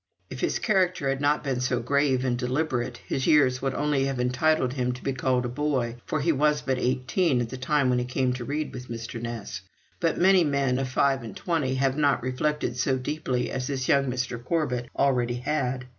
If 0.31 0.39
his 0.39 0.57
character 0.57 1.09
had 1.09 1.21
not 1.21 1.43
been 1.43 1.59
so 1.61 1.79
grave 1.79 2.25
and 2.25 2.35
deliberate, 2.35 2.97
his 3.05 3.27
years 3.27 3.61
would 3.61 3.75
only 3.75 4.05
have 4.05 4.19
entitled 4.19 4.73
him 4.73 4.93
to 4.93 5.03
be 5.03 5.13
called 5.13 5.45
a 5.45 5.47
boy, 5.47 5.97
for 6.07 6.21
he 6.21 6.31
was 6.31 6.63
but 6.63 6.79
eighteen 6.79 7.39
at 7.39 7.49
the 7.49 7.57
time 7.57 7.87
when 7.87 7.99
he 7.99 8.05
came 8.05 8.33
to 8.33 8.43
read 8.43 8.73
with 8.73 8.89
Mr. 8.89 9.21
Ness. 9.21 9.61
But 9.99 10.17
many 10.17 10.43
men 10.43 10.79
of 10.79 10.89
five 10.89 11.21
and 11.21 11.37
twenty 11.37 11.75
have 11.75 11.97
not 11.97 12.23
reflected 12.23 12.77
so 12.77 12.97
deeply 12.97 13.51
as 13.51 13.67
this 13.67 13.87
young 13.87 14.05
Mr. 14.05 14.43
Corbet 14.43 14.89
already 14.97 15.35
had. 15.35 15.85